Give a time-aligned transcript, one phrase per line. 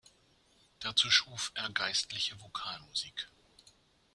[0.79, 3.29] Dazu schuf er geistliche Vokalmusik.